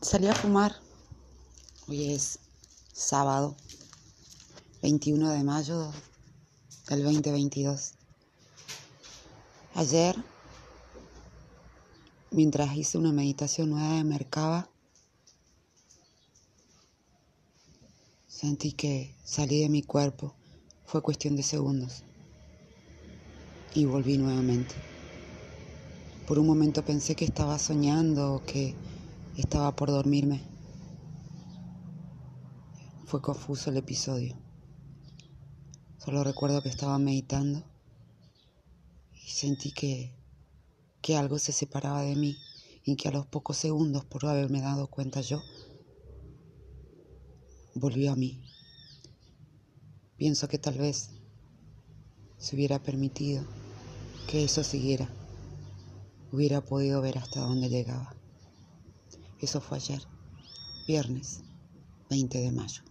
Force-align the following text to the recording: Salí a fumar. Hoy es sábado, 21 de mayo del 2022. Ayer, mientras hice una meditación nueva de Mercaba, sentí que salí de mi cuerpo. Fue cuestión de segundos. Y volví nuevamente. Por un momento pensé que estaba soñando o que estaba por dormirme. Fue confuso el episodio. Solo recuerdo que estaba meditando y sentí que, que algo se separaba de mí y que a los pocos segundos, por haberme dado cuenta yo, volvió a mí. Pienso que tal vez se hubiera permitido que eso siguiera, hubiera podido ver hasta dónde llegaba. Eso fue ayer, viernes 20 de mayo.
Salí 0.00 0.28
a 0.28 0.34
fumar. 0.34 0.76
Hoy 1.88 2.12
es 2.12 2.38
sábado, 2.92 3.56
21 4.80 5.28
de 5.32 5.42
mayo 5.42 5.90
del 6.88 7.02
2022. 7.02 7.94
Ayer, 9.74 10.14
mientras 12.30 12.76
hice 12.76 12.96
una 12.96 13.10
meditación 13.10 13.70
nueva 13.70 13.94
de 13.94 14.04
Mercaba, 14.04 14.70
sentí 18.28 18.70
que 18.70 19.16
salí 19.24 19.62
de 19.62 19.68
mi 19.68 19.82
cuerpo. 19.82 20.32
Fue 20.86 21.02
cuestión 21.02 21.34
de 21.34 21.42
segundos. 21.42 22.04
Y 23.74 23.84
volví 23.84 24.16
nuevamente. 24.16 24.76
Por 26.28 26.38
un 26.38 26.46
momento 26.46 26.84
pensé 26.84 27.16
que 27.16 27.24
estaba 27.24 27.58
soñando 27.58 28.34
o 28.34 28.44
que 28.44 28.76
estaba 29.40 29.76
por 29.76 29.90
dormirme. 29.90 30.42
Fue 33.06 33.22
confuso 33.22 33.70
el 33.70 33.76
episodio. 33.76 34.36
Solo 35.98 36.24
recuerdo 36.24 36.60
que 36.60 36.68
estaba 36.68 36.98
meditando 36.98 37.62
y 39.12 39.30
sentí 39.30 39.72
que, 39.72 40.12
que 41.00 41.16
algo 41.16 41.38
se 41.38 41.52
separaba 41.52 42.02
de 42.02 42.16
mí 42.16 42.36
y 42.84 42.96
que 42.96 43.08
a 43.08 43.12
los 43.12 43.26
pocos 43.26 43.56
segundos, 43.56 44.04
por 44.04 44.26
haberme 44.26 44.60
dado 44.60 44.88
cuenta 44.88 45.20
yo, 45.20 45.42
volvió 47.74 48.12
a 48.12 48.16
mí. 48.16 48.42
Pienso 50.16 50.48
que 50.48 50.58
tal 50.58 50.78
vez 50.78 51.10
se 52.38 52.56
hubiera 52.56 52.82
permitido 52.82 53.44
que 54.26 54.42
eso 54.44 54.64
siguiera, 54.64 55.08
hubiera 56.32 56.60
podido 56.60 57.00
ver 57.00 57.18
hasta 57.18 57.40
dónde 57.40 57.68
llegaba. 57.68 58.17
Eso 59.40 59.60
fue 59.60 59.78
ayer, 59.78 60.02
viernes 60.86 61.44
20 62.10 62.38
de 62.38 62.52
mayo. 62.52 62.87